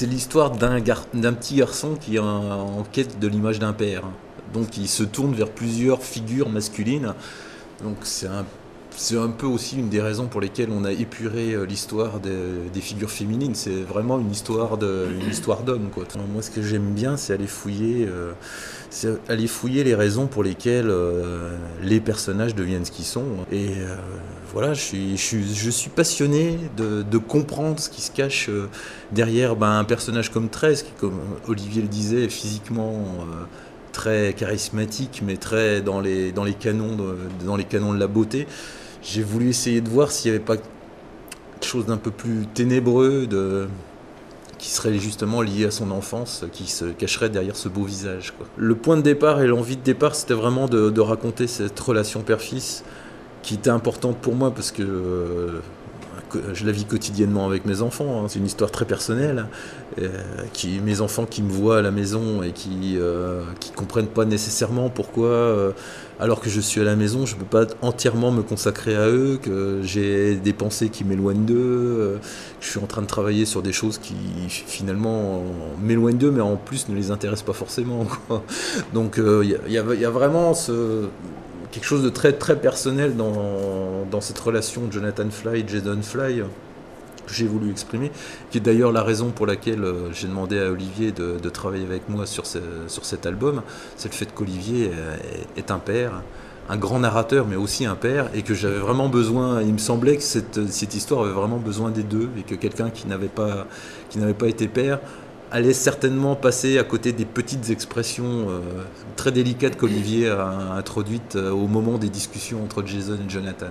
[0.00, 4.04] C'est l'histoire d'un petit garçon qui est en, quête de l'image d'un père.
[4.54, 7.12] Donc il se tourne vers plusieurs figures masculines.
[7.82, 8.46] Donc c'est un
[9.00, 12.80] c'est un peu aussi une des raisons pour lesquelles on a épuré euh, l'histoire des,
[12.82, 13.54] figures féminines.
[13.54, 15.88] C'est vraiment une histoire de, histoire d'homme.
[16.34, 20.90] Moi, ce que j'aime bien, c'est aller fouiller, euh, aller fouiller les raisons pour lesquelles
[20.90, 23.24] euh, les personnages deviennent ce qu'ils sont.
[23.50, 23.70] Et
[24.52, 24.80] voilà, je
[25.16, 28.50] suis, passionné de, comprendre ce qui se cache
[29.12, 33.02] derrière ben, un personnage comme 13, qui, comme Olivier le disait, physiquement
[33.92, 36.96] très charismatique, mais très dans les, dans les, canons,
[37.46, 38.46] dans les canons de la beauté.
[39.02, 43.26] J'ai voulu essayer de voir s'il n'y avait pas quelque chose d'un peu plus ténébreux,
[43.26, 43.68] de,
[44.58, 48.34] qui serait justement lié à son enfance, qui se cacherait derrière ce beau visage.
[48.56, 52.84] Le point de départ et l'envie de départ, c'était vraiment de, raconter cette relation père-fils
[53.42, 55.60] qui était importante pour moi parce que euh,
[56.52, 58.22] je la vis quotidiennement avec mes enfants.
[58.22, 58.26] Hein.
[58.28, 59.46] C'est une histoire très personnelle.
[59.98, 60.08] Euh,
[60.82, 63.42] mes enfants qui me voient à la maison et qui ne euh,
[63.76, 65.72] comprennent pas nécessairement pourquoi, euh,
[66.20, 69.08] alors que je suis à la maison, je ne peux pas entièrement me consacrer à
[69.08, 72.18] eux, que j'ai des pensées qui m'éloignent d'eux,
[72.60, 74.14] que je suis en train de travailler sur des choses qui
[74.48, 75.42] finalement
[75.82, 78.06] m'éloignent d'eux, mais en plus ne les intéressent pas forcément.
[78.94, 81.08] Donc il y, a vraiment ce
[81.70, 86.42] quelque chose de très très personnel dans, dans cette relation Jonathan Fly, Jason Fly
[87.26, 88.10] que j'ai voulu exprimer,
[88.50, 92.08] qui est d'ailleurs la raison pour laquelle euh, j'ai demandé à Olivier de, travailler avec
[92.08, 93.62] moi sur, sur cet album,
[93.96, 94.90] c'est le fait qu'Olivier
[95.56, 96.22] est un père,
[96.70, 100.16] un grand narrateur, mais aussi un père, et que j'avais vraiment besoin, il me semblait
[100.16, 103.66] que cette, cette, histoire avait vraiment besoin des deux, et que quelqu'un qui n'avait pas,
[104.08, 105.00] qui n'avait pas été père
[105.50, 108.60] allait certainement passer à côté des petites expressions euh,
[109.16, 113.66] très délicates qu'Olivier a introduites euh, au moment des discussions entre Jason et Jonathan.